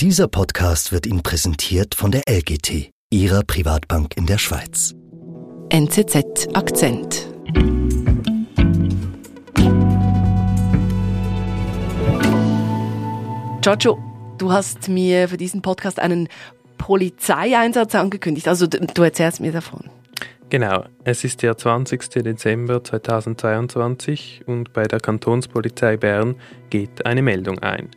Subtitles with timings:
[0.00, 4.94] Dieser Podcast wird Ihnen präsentiert von der LGT, Ihrer Privatbank in der Schweiz.
[5.70, 7.26] NZZ Akzent.
[13.62, 13.98] Giorgio,
[14.36, 16.28] du hast mir für diesen Podcast einen
[16.76, 18.48] Polizeieinsatz angekündigt.
[18.48, 19.88] Also du erzählst mir davon.
[20.50, 22.22] Genau, es ist der 20.
[22.22, 26.34] Dezember 2022 und bei der Kantonspolizei Bern
[26.68, 27.88] geht eine Meldung ein.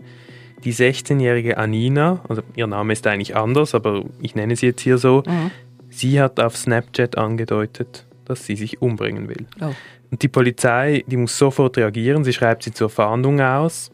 [0.64, 4.98] Die 16-jährige Anina, also ihr Name ist eigentlich anders, aber ich nenne sie jetzt hier
[4.98, 5.52] so, mhm.
[5.90, 9.46] sie hat auf Snapchat angedeutet, dass sie sich umbringen will.
[9.62, 9.74] Oh.
[10.12, 13.92] Und die Polizei, die muss sofort reagieren, sie schreibt sie zur Fahndung aus,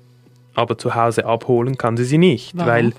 [0.54, 2.70] aber zu Hause abholen kann sie sie nicht, Warum?
[2.70, 2.94] weil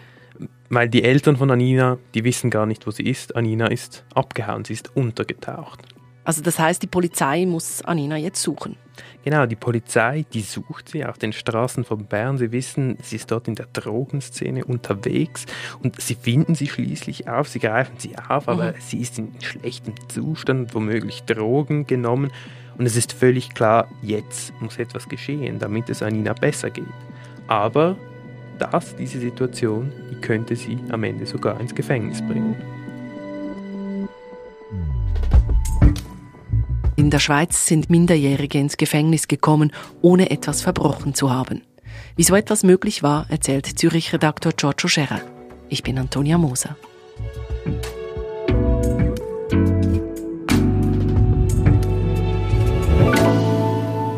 [0.68, 3.36] weil die Eltern von Anina, die wissen gar nicht, wo sie ist.
[3.36, 5.80] Anina ist abgehauen, sie ist untergetaucht.
[6.24, 8.76] Also das heißt, die Polizei muss Anina jetzt suchen.
[9.26, 12.38] Genau, die Polizei, die sucht sie auf den Straßen von Bern.
[12.38, 15.46] Sie wissen, sie ist dort in der Drogenszene unterwegs
[15.82, 18.76] und sie finden sie schließlich auf, sie greifen sie auf, aber mhm.
[18.78, 22.30] sie ist in schlechtem Zustand, womöglich Drogen genommen.
[22.78, 26.84] Und es ist völlig klar, jetzt muss etwas geschehen, damit es Anina besser geht.
[27.48, 27.96] Aber
[28.60, 32.54] das, diese Situation, die könnte sie am Ende sogar ins Gefängnis bringen.
[37.06, 39.70] In der Schweiz sind Minderjährige ins Gefängnis gekommen,
[40.02, 41.62] ohne etwas verbrochen zu haben.
[42.16, 45.20] Wie so etwas möglich war, erzählt Zürich-Redaktor Giorgio Scherer.
[45.68, 46.76] Ich bin Antonia Moser.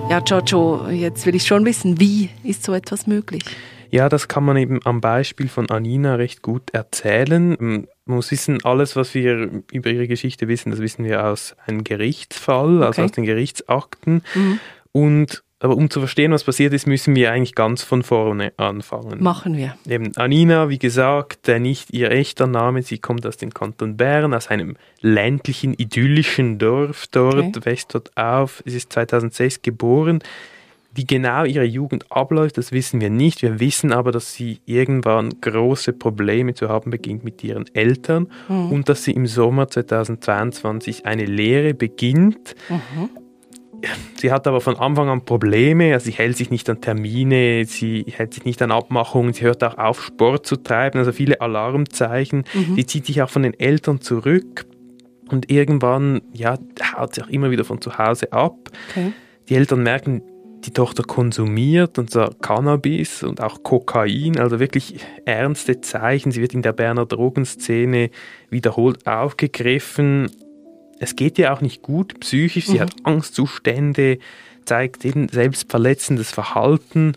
[0.08, 3.44] Ja, Giorgio, jetzt will ich schon wissen, wie ist so etwas möglich?
[3.90, 7.56] Ja, das kann man eben am Beispiel von Anina recht gut erzählen.
[7.58, 11.84] Man muss wissen, alles, was wir über ihre Geschichte wissen, das wissen wir aus einem
[11.84, 12.86] Gerichtsfall, also okay.
[12.86, 14.22] also aus den Gerichtsakten.
[14.34, 14.60] Mhm.
[14.92, 19.20] Und aber um zu verstehen, was passiert ist, müssen wir eigentlich ganz von vorne anfangen.
[19.20, 19.76] Machen wir.
[19.88, 24.48] Eben Anina, wie gesagt, nicht ihr echter Name, sie kommt aus dem Kanton Bern, aus
[24.48, 27.64] einem ländlichen, idyllischen Dorf dort, okay.
[27.64, 28.62] wächst dort auf.
[28.66, 30.20] Sie ist 2006 geboren.
[30.94, 33.42] Wie genau ihre Jugend abläuft, das wissen wir nicht.
[33.42, 38.72] Wir wissen aber, dass sie irgendwann große Probleme zu haben beginnt mit ihren Eltern mhm.
[38.72, 42.56] und dass sie im Sommer 2022 eine Lehre beginnt.
[42.68, 43.10] Mhm.
[44.16, 48.04] Sie hat aber von Anfang an Probleme, also sie hält sich nicht an Termine, sie
[48.10, 52.44] hält sich nicht an Abmachungen, sie hört auch auf, Sport zu treiben, also viele Alarmzeichen.
[52.54, 52.74] Mhm.
[52.74, 54.66] Sie zieht sich auch von den Eltern zurück
[55.30, 56.58] und irgendwann, ja,
[56.96, 58.56] haut sie auch immer wieder von zu Hause ab.
[58.90, 59.12] Okay.
[59.48, 60.22] Die Eltern merken,
[60.64, 66.32] die Tochter konsumiert und zwar Cannabis und auch Kokain, also wirklich ernste Zeichen.
[66.32, 68.10] Sie wird in der Berner Drogenszene
[68.50, 70.30] wiederholt aufgegriffen.
[70.98, 72.80] Es geht ihr auch nicht gut psychisch, sie mhm.
[72.80, 74.18] hat Angstzustände,
[74.64, 77.14] zeigt eben selbstverletzendes Verhalten.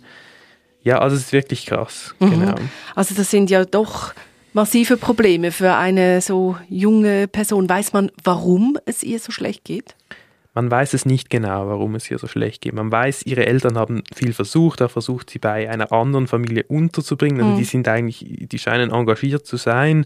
[0.83, 2.15] Ja, also es ist wirklich krass.
[2.19, 2.29] Mhm.
[2.31, 2.55] Genau.
[2.95, 4.13] Also das sind ja doch
[4.53, 7.67] massive Probleme für eine so junge Person.
[7.67, 9.95] Weiß man, warum es ihr so schlecht geht?
[10.53, 12.73] Man weiß es nicht genau, warum es ihr so schlecht geht.
[12.73, 17.39] Man weiß, ihre Eltern haben viel versucht, auch versucht, sie bei einer anderen Familie unterzubringen.
[17.39, 17.57] Also mhm.
[17.57, 20.05] die sind eigentlich, die scheinen engagiert zu sein.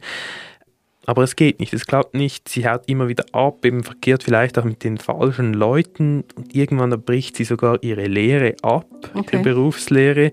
[1.07, 2.49] Aber es geht nicht, es klappt nicht.
[2.49, 6.89] Sie haut immer wieder ab, eben verkehrt vielleicht auch mit den falschen Leuten und irgendwann
[7.01, 9.37] bricht sie sogar ihre Lehre ab, okay.
[9.37, 10.31] ihre Berufslehre.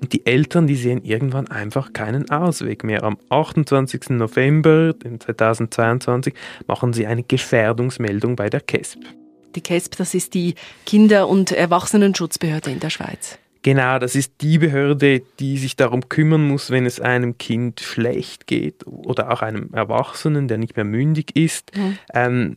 [0.00, 3.04] Und die Eltern, die sehen irgendwann einfach keinen Ausweg mehr.
[3.04, 4.10] Am 28.
[4.10, 6.34] November 2022
[6.66, 9.21] machen sie eine Gefährdungsmeldung bei der KESB.
[9.54, 10.54] Die KESB, das ist die
[10.86, 13.38] Kinder- und Erwachsenenschutzbehörde in der Schweiz.
[13.62, 18.48] Genau, das ist die Behörde, die sich darum kümmern muss, wenn es einem Kind schlecht
[18.48, 21.70] geht oder auch einem Erwachsenen, der nicht mehr mündig ist.
[21.76, 21.98] Mhm.
[22.12, 22.56] Ähm,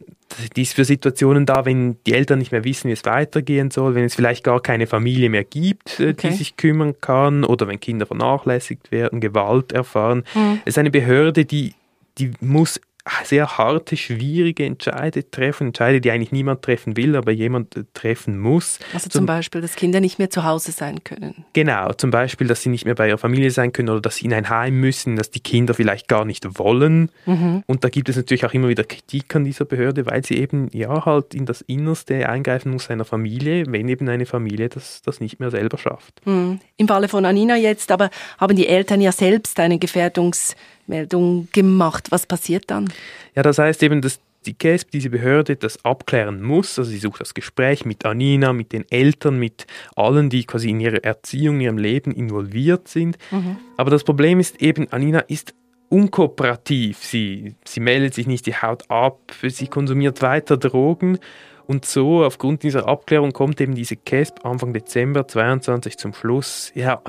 [0.55, 3.94] die ist für Situationen da, wenn die Eltern nicht mehr wissen, wie es weitergehen soll,
[3.94, 6.29] wenn es vielleicht gar keine Familie mehr gibt, äh, okay.
[6.29, 10.23] die sich kümmern kann oder wenn Kinder vernachlässigt werden, Gewalt erfahren.
[10.34, 10.61] Mhm.
[10.66, 11.75] Es ist eine Behörde, die,
[12.17, 12.81] die muss
[13.23, 18.39] sehr harte, schwierige Entscheide treffen, Entscheide, die eigentlich niemand treffen will, aber jemand äh, treffen
[18.39, 18.79] muss.
[18.93, 21.45] Also zum, zum, Beispiel, dass Kinder nicht mehr zu Hause sein können.
[21.53, 24.25] Genau, zum Beispiel, dass sie nicht mehr bei ihrer Familie sein können oder dass sie
[24.25, 27.11] in ein Heim müssen, dass die Kinder vielleicht gar nicht wollen.
[27.25, 27.63] Mhm.
[27.67, 30.69] Und da gibt es natürlich auch immer wieder Kritik an dieser Behörde, weil sie eben
[30.73, 35.19] ja halt in das Innerste eingreifen muss einer Familie, wenn eben eine Familie das, das
[35.19, 36.25] nicht mehr selber schafft.
[36.25, 36.59] Mhm.
[36.78, 38.09] Im Falle von Anina jetzt, aber
[38.40, 40.55] haben die Eltern ja selbst eine Gefährdungs-
[40.87, 42.08] Meldung gemacht.
[42.11, 42.91] Was passiert dann?
[43.35, 46.78] Ja, das heißt eben, dass die KESB, diese Behörde, das abklären muss.
[46.78, 49.66] Also sie sucht das Gespräch mit Anina, mit den Eltern, mit
[49.96, 53.17] allen, die quasi in ihrer Erziehung, in ihrem Leben involviert sind.
[53.32, 53.58] Mhm.
[53.78, 55.53] Aber das Problem ist eben, Anina ist
[55.90, 57.03] unkooperativ.
[57.03, 61.20] Sie, sie meldet sich nicht, die haut ab, sie konsumiert weiter Drogen
[61.67, 67.02] Und so, aufgrund dieser Abklärung, kommt eben diese CASP Anfang Dezember 22 zum Schluss, ja,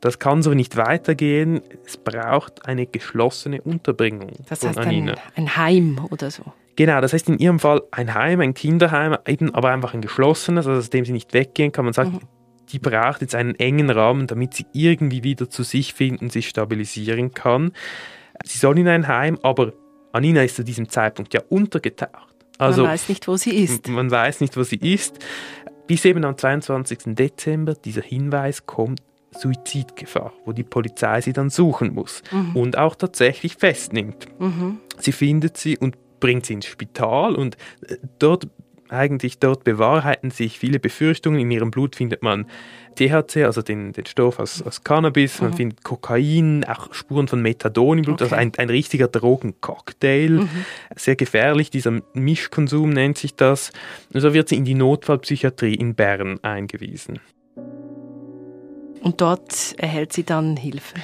[0.00, 1.60] das kann so nicht weitergehen.
[1.86, 5.12] Es braucht eine geschlossene Unterbringung das heißt Anina.
[5.12, 6.42] Ein, ein Heim oder so.
[6.74, 10.66] Genau, das heißt in ihrem Fall ein Heim, ein Kinderheim, eben aber einfach ein geschlossenes,
[10.66, 11.84] also aus dem sie nicht weggehen kann.
[11.84, 12.20] Man sagt, mhm.
[12.70, 17.32] die braucht jetzt einen engen Rahmen, damit sie irgendwie wieder zu sich finden, sich stabilisieren
[17.32, 17.72] kann.
[18.44, 19.72] Sie soll in ein Heim, aber
[20.12, 22.31] Anina ist zu diesem Zeitpunkt ja untergetaucht.
[22.62, 23.88] Also, man weiß nicht, wo sie ist.
[23.88, 25.18] Man weiß nicht, wo sie ist.
[25.86, 27.14] Bis eben am 22.
[27.14, 32.56] Dezember dieser Hinweis kommt, Suizidgefahr, wo die Polizei sie dann suchen muss mhm.
[32.56, 34.26] und auch tatsächlich festnimmt.
[34.38, 34.78] Mhm.
[34.98, 37.56] Sie findet sie und bringt sie ins Spital und
[37.86, 38.48] äh, dort
[38.92, 41.40] eigentlich dort bewahrheiten sich viele Befürchtungen.
[41.40, 42.46] In ihrem Blut findet man
[42.94, 45.56] THC, also den, den Stoff aus, aus Cannabis, man mhm.
[45.56, 48.42] findet Kokain, auch Spuren von Methadon im Blut, also okay.
[48.42, 50.30] also ein, ein richtiger Drogencocktail.
[50.30, 50.48] Mhm.
[50.94, 53.72] Sehr gefährlich, dieser Mischkonsum nennt sich das.
[54.12, 57.20] Und so wird sie in die Notfallpsychiatrie in Bern eingewiesen.
[59.02, 60.94] Und dort erhält sie dann Hilfe.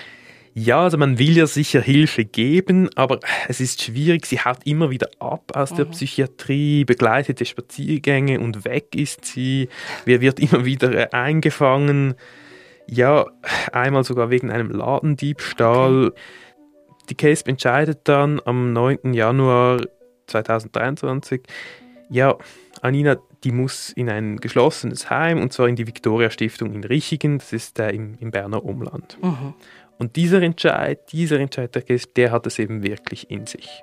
[0.60, 4.26] Ja, also man will ja sicher Hilfe geben, aber es ist schwierig.
[4.26, 5.76] Sie haut immer wieder ab aus mhm.
[5.76, 9.68] der Psychiatrie, begleitete Spaziergänge und weg ist sie.
[10.04, 12.14] Wer wird immer wieder äh, eingefangen?
[12.88, 13.26] Ja,
[13.70, 16.08] einmal sogar wegen einem Ladendiebstahl.
[16.08, 16.20] Okay.
[17.08, 19.14] Die Case entscheidet dann am 9.
[19.14, 19.82] Januar
[20.26, 21.40] 2023,
[22.10, 22.36] ja,
[22.80, 27.38] Anina, die muss in ein geschlossenes Heim und zwar in die Victoria Stiftung in Richigen,
[27.38, 29.18] das ist äh, im, im Berner Umland.
[29.22, 29.54] Mhm.
[29.98, 31.82] Und dieser Entscheid, dieser Entscheid der
[32.16, 33.82] der hat es eben wirklich in sich.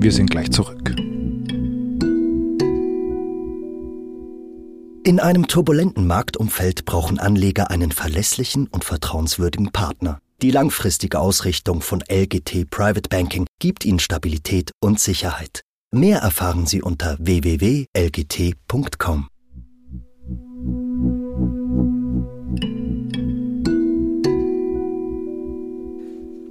[0.00, 0.94] Wir sind gleich zurück.
[5.04, 10.20] In einem turbulenten Marktumfeld brauchen Anleger einen verlässlichen und vertrauenswürdigen Partner.
[10.40, 15.62] Die langfristige Ausrichtung von LGT Private Banking gibt Ihnen Stabilität und Sicherheit.
[15.90, 17.88] Mehr erfahren Sie unter www.lgt.com.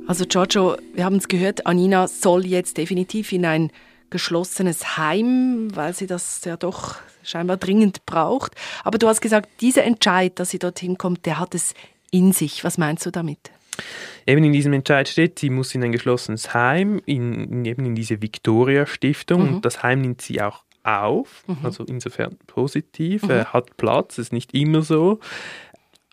[0.05, 3.71] Also Giorgio, wir haben es gehört, Anina soll jetzt definitiv in ein
[4.09, 8.51] geschlossenes Heim, weil sie das ja doch scheinbar dringend braucht.
[8.83, 11.73] Aber du hast gesagt, dieser Entscheid, dass sie dorthin kommt, der hat es
[12.11, 12.65] in sich.
[12.65, 13.51] Was meinst du damit?
[14.25, 18.21] Eben in diesem Entscheid steht, sie muss in ein geschlossenes Heim, in, eben in diese
[18.21, 19.43] Victoria-Stiftung.
[19.43, 19.55] Mhm.
[19.55, 21.57] Und das Heim nimmt sie auch auf, mhm.
[21.63, 23.31] also insofern positiv, mhm.
[23.31, 25.19] er hat Platz, ist nicht immer so.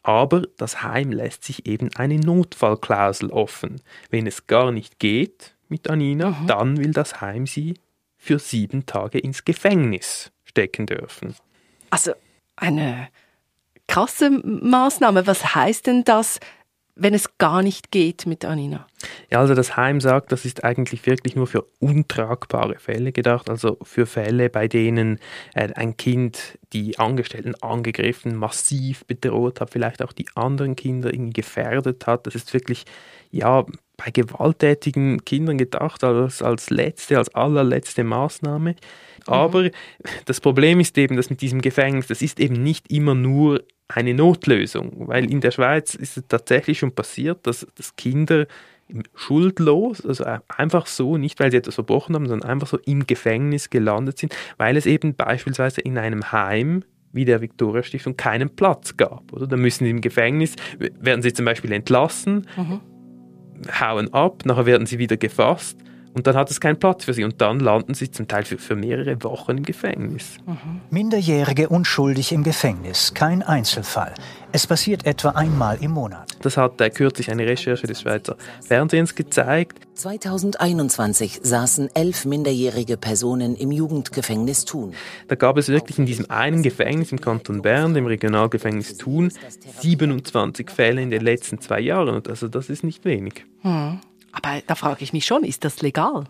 [0.03, 3.81] Aber das Heim lässt sich eben eine Notfallklausel offen.
[4.11, 6.47] Wenn es gar nicht geht mit Anina, mhm.
[6.47, 7.75] dann will das Heim sie
[8.19, 11.35] für sieben Tage ins Gefängnis stecken dürfen.
[11.91, 12.13] Also
[12.57, 13.09] eine
[13.87, 15.27] krasse Maßnahme.
[15.27, 16.41] Was heißt denn das?
[16.97, 18.87] Wenn es gar nicht geht mit Anina?
[19.31, 23.79] Ja, also das Heim sagt, das ist eigentlich wirklich nur für untragbare Fälle gedacht, also
[23.83, 25.19] für Fälle, bei denen
[25.55, 31.33] äh, ein Kind die Angestellten angegriffen, massiv bedroht hat, vielleicht auch die anderen Kinder irgendwie
[31.33, 32.27] gefährdet hat.
[32.27, 32.85] Das ist wirklich,
[33.31, 33.65] ja,
[33.97, 38.71] bei gewalttätigen Kindern gedacht, als, als letzte, als allerletzte Maßnahme.
[38.71, 38.77] Mhm.
[39.27, 39.71] Aber
[40.25, 44.15] das Problem ist eben, dass mit diesem Gefängnis, das ist eben nicht immer nur eine
[44.15, 48.47] Notlösung, weil in der Schweiz ist es tatsächlich schon passiert, dass, dass Kinder
[49.15, 53.71] schuldlos, also einfach so, nicht weil sie etwas verbrochen haben, sondern einfach so im Gefängnis
[53.71, 58.97] gelandet sind, weil es eben beispielsweise in einem Heim wie der Victoria Stiftung keinen Platz
[58.97, 59.33] gab.
[59.33, 59.47] Oder?
[59.47, 62.81] Da müssen sie im Gefängnis, werden sie zum Beispiel entlassen, mhm.
[63.81, 65.79] hauen ab, nachher werden sie wieder gefasst
[66.15, 67.25] und dann hat es keinen Platz für sie.
[67.25, 70.37] Und dann landen sie zum Teil für, für mehrere Wochen im Gefängnis.
[70.47, 70.81] Mhm.
[70.91, 73.13] Minderjährige unschuldig im Gefängnis.
[73.15, 74.15] Kein Einzelfall.
[74.53, 76.29] Es passiert etwa einmal im Monat.
[76.43, 79.81] Das hat äh, kürzlich eine Recherche des Schweizer Fernsehens gezeigt.
[79.95, 84.93] 2021 saßen elf minderjährige Personen im Jugendgefängnis Thun.
[85.27, 89.33] Da gab es wirklich in diesem einen Gefängnis im Kanton Bern, dem Regionalgefängnis Thun,
[89.81, 92.23] 27 Fälle in den letzten zwei Jahren.
[92.29, 93.45] Also das ist nicht wenig.
[93.65, 93.99] Mhm.
[94.35, 96.25] Aber da frage ich mich schon, ist das legal?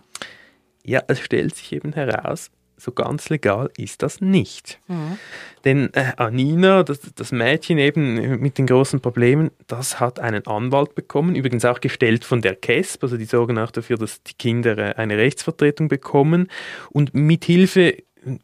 [0.85, 4.81] Ja, es stellt sich eben heraus, so ganz legal ist das nicht.
[4.89, 5.19] Mhm.
[5.65, 10.95] Denn äh, Anina, das, das, Mädchen eben mit den großen Problemen, das hat einen Anwalt
[10.95, 14.77] bekommen, übrigens auch gestellt von der KESP, also die sorgen auch dafür, dass die Kinder
[14.77, 16.49] äh, eine Rechtsvertretung bekommen.
[16.91, 17.97] Und mit Hilfe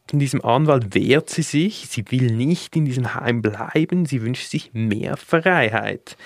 [0.09, 4.49] von diesem Anwalt wehrt sie sich, sie will nicht in diesem Heim bleiben, sie wünscht
[4.49, 6.17] sich mehr Freiheit.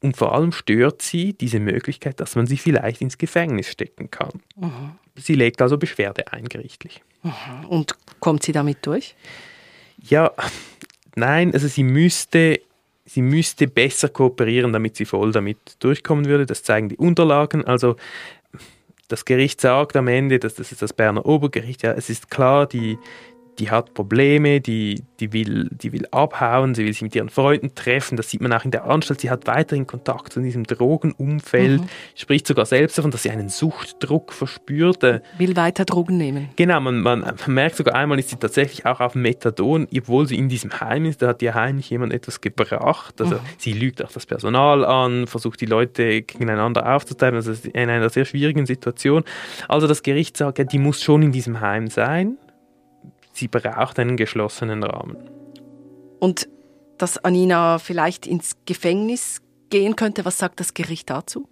[0.00, 4.40] Und vor allem stört sie diese Möglichkeit, dass man sie vielleicht ins Gefängnis stecken kann.
[4.56, 4.92] Mhm.
[5.16, 7.02] Sie legt also Beschwerde ein gerichtlich.
[7.22, 7.66] Mhm.
[7.68, 9.16] Und kommt sie damit durch?
[10.00, 10.32] Ja,
[11.16, 12.60] nein, also sie müsste,
[13.04, 16.46] sie müsste besser kooperieren, damit sie voll damit durchkommen würde.
[16.46, 17.64] Das zeigen die Unterlagen.
[17.64, 17.96] Also
[19.08, 22.66] das Gericht sagt am Ende, dass das ist das Berner Obergericht, ja, es ist klar,
[22.66, 22.98] die,
[23.58, 27.74] die hat Probleme, die, die, will, die will abhauen, sie will sich mit ihren Freunden
[27.74, 28.16] treffen.
[28.16, 29.20] Das sieht man auch in der Anstalt.
[29.20, 31.88] Sie hat weiterhin Kontakt zu diesem Drogenumfeld, mhm.
[32.14, 35.02] spricht sogar selbst davon, dass sie einen Suchtdruck verspürt.
[35.02, 36.50] Will weiter Drogen nehmen.
[36.56, 40.36] Genau, man, man, man merkt sogar einmal, ist sie tatsächlich auch auf Methadon, obwohl sie
[40.36, 43.20] in diesem Heim ist, da hat ihr heimlich jemand etwas gebracht.
[43.20, 43.40] Also mhm.
[43.58, 48.24] sie lügt auch das Personal an, versucht die Leute gegeneinander aufzuteilen, also in einer sehr
[48.24, 49.24] schwierigen Situation.
[49.66, 52.38] Also das Gericht sagt, ja, die muss schon in diesem Heim sein
[53.38, 55.16] sie braucht einen geschlossenen Rahmen.
[56.18, 56.48] Und
[56.98, 59.40] dass Anina vielleicht ins Gefängnis
[59.70, 61.48] gehen könnte, was sagt das Gericht dazu?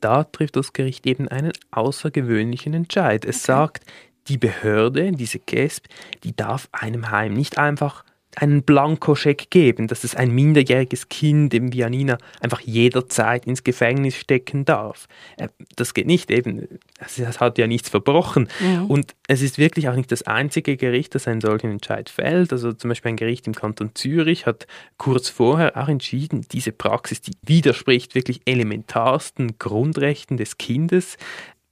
[0.00, 3.24] Da trifft das Gericht eben einen außergewöhnlichen Entscheid.
[3.24, 3.46] Es okay.
[3.46, 3.84] sagt,
[4.28, 5.88] die Behörde, diese GESP,
[6.24, 8.04] die darf einem Heim nicht einfach
[8.36, 14.64] einen Blankoscheck geben, dass es ein minderjähriges Kind, wie Janina, einfach jederzeit ins Gefängnis stecken
[14.64, 15.06] darf.
[15.36, 18.48] Äh, das geht nicht, eben, es hat ja nichts verbrochen.
[18.60, 18.82] Ja.
[18.82, 22.52] Und es ist wirklich auch nicht das einzige Gericht, das einen solchen Entscheid fällt.
[22.52, 24.66] Also zum Beispiel ein Gericht im Kanton Zürich hat
[24.98, 31.16] kurz vorher auch entschieden, diese Praxis, die widerspricht wirklich elementarsten Grundrechten des Kindes.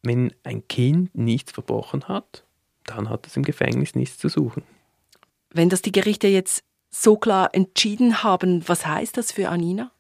[0.02, 2.44] Wenn ein Kind nichts verbrochen hat,
[2.84, 4.62] dann hat es im Gefängnis nichts zu suchen.
[5.52, 9.90] Wenn das die Gerichte jetzt so klar entschieden haben, was heißt das für Anina?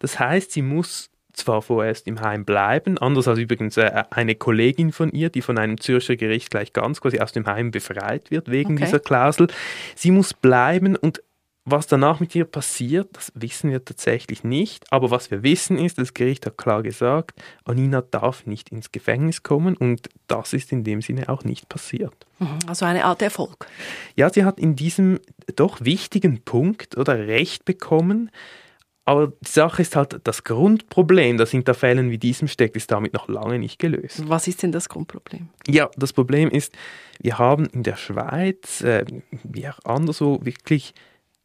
[0.00, 4.92] Das heißt, sie muss zwar vorerst im Heim bleiben, anders als übrigens äh, eine Kollegin
[4.92, 8.50] von ihr, die von einem Zürcher Gericht gleich ganz quasi aus dem Heim befreit wird
[8.50, 8.84] wegen okay.
[8.84, 9.46] dieser Klausel.
[9.94, 11.22] Sie muss bleiben und
[11.70, 14.84] was danach mit ihr passiert, das wissen wir tatsächlich nicht.
[14.92, 19.42] Aber was wir wissen ist, das Gericht hat klar gesagt, Anina darf nicht ins Gefängnis
[19.42, 22.26] kommen und das ist in dem Sinne auch nicht passiert.
[22.38, 23.66] Mhm, also eine Art Erfolg.
[24.16, 25.20] Ja, sie hat in diesem
[25.56, 28.30] doch wichtigen Punkt oder Recht bekommen.
[29.04, 33.14] Aber die Sache ist halt, das Grundproblem, das hinter Fällen wie diesem steckt, ist damit
[33.14, 34.28] noch lange nicht gelöst.
[34.28, 35.48] Was ist denn das Grundproblem?
[35.66, 36.74] Ja, das Problem ist,
[37.18, 39.06] wir haben in der Schweiz, äh,
[39.44, 40.92] wie auch anderswo, wirklich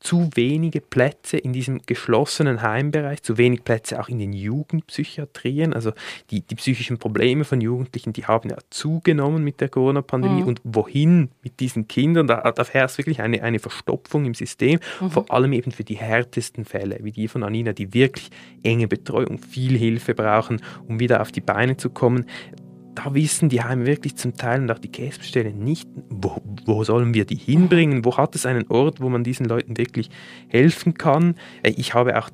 [0.04, 5.74] zu wenige Plätze in diesem geschlossenen Heimbereich, zu wenig Plätze auch in den Jugendpsychiatrien.
[5.74, 5.94] Also
[6.30, 10.42] die, die psychischen Probleme von Jugendlichen, die haben ja zugenommen mit der Corona-Pandemie.
[10.42, 10.48] Mhm.
[10.48, 12.28] Und wohin mit diesen Kindern?
[12.28, 15.10] Da, da herrscht wirklich eine, eine Verstopfung im System, mhm.
[15.10, 18.30] vor allem eben für die härtesten Fälle, wie die von Anina, die wirklich
[18.62, 22.26] enge Betreuung, viel Hilfe brauchen, um wieder auf die Beine zu kommen
[22.96, 27.14] da wissen die Heime wirklich zum Teil und auch die Käsestellen nicht, wo, wo, sollen
[27.14, 30.10] wir die hinbringen, wo hat es einen Ort, wo man diesen Leuten wirklich
[30.48, 31.36] helfen kann.
[31.64, 32.30] Äh, ich habe auch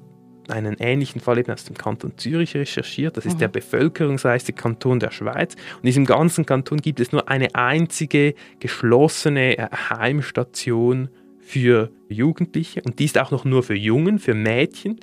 [0.49, 3.17] einen ähnlichen Fall eben aus dem Kanton Zürich recherchiert.
[3.17, 3.39] Das ist mhm.
[3.39, 5.53] der bevölkerungsreichste Kanton der Schweiz.
[5.53, 11.09] Und in diesem ganzen Kanton gibt es nur eine einzige geschlossene äh, Heimstation
[11.49, 14.99] für Jugendliche und die ist auch noch nur für Jungen, für Mädchen.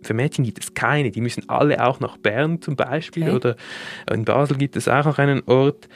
[0.00, 3.32] Für Mädchen gibt es keine, die müssen alle auch nach Bern zum Beispiel okay.
[3.32, 3.56] oder
[4.08, 5.88] in Basel gibt es auch noch einen Ort.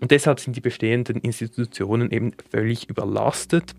[0.00, 3.76] Und deshalb sind die bestehenden Institutionen eben völlig überlastet.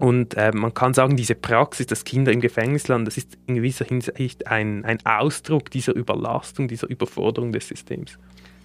[0.00, 3.54] Und äh, man kann sagen, diese Praxis, dass Kinder im Gefängnis landen, das ist in
[3.54, 8.18] gewisser Hinsicht ein, ein Ausdruck dieser Überlastung, dieser Überforderung des Systems.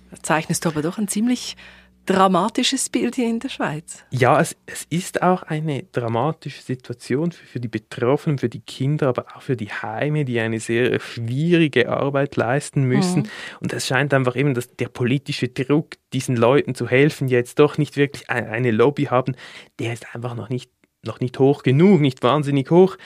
[0.10, 1.58] Da zeichnest du aber doch ein ziemlich
[2.06, 4.04] dramatisches Bild hier in der Schweiz.
[4.12, 9.08] Ja, es, es ist auch eine dramatische Situation für, für, die Betroffenen, für die Kinder,
[9.08, 13.24] aber auch für die Heime, die eine sehr schwierige Arbeit leisten müssen.
[13.24, 13.30] Mhm.
[13.62, 17.60] Und es scheint einfach eben, dass der politische Druck, diesen Leuten zu helfen, die jetzt
[17.60, 19.36] doch nicht wirklich eine Lobby haben,
[19.80, 20.72] der ist einfach noch nicht,
[21.04, 22.98] noch nicht hoch genug, nicht wahnsinnig hoch.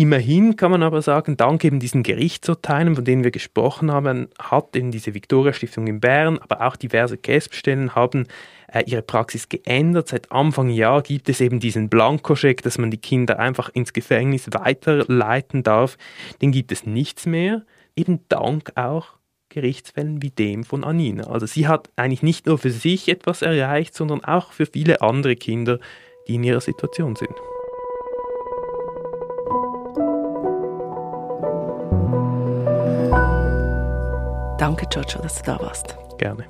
[0.00, 4.76] Immerhin kann man aber sagen, dank eben diesen Gerichtsurteilen, von denen wir gesprochen haben, hat
[4.76, 8.28] eben diese Victoria Stiftung in Bern, aber auch diverse CASP-Stellen haben
[8.72, 10.06] äh, ihre Praxis geändert.
[10.06, 14.48] Seit Anfang Jahr gibt es eben diesen Blankoscheck, dass man die Kinder einfach ins Gefängnis
[14.52, 15.98] weiterleiten darf.
[16.40, 17.64] Den gibt es nichts mehr,
[17.96, 19.14] eben dank auch
[19.48, 21.24] Gerichtsfällen wie dem von Anina.
[21.24, 25.34] Also sie hat eigentlich nicht nur für sich etwas erreicht, sondern auch für viele andere
[25.34, 25.80] Kinder,
[26.28, 27.34] die in ihrer Situation sind.
[34.68, 35.96] Danke, Giorgio, dass du da warst.
[36.18, 36.44] Gerne.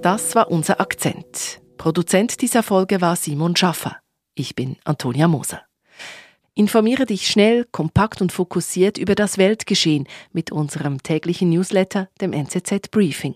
[0.00, 1.60] Das war unser Akzent.
[1.76, 3.96] Produzent dieser Folge war Simon Schaffer.
[4.36, 5.62] Ich bin Antonia Moser.
[6.54, 12.92] Informiere dich schnell, kompakt und fokussiert über das Weltgeschehen mit unserem täglichen Newsletter, dem NZZ
[12.92, 13.34] Briefing.